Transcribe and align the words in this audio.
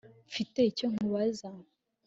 Mfite 0.29 0.59
icyo 0.71 0.85
nkubaza 0.93 1.49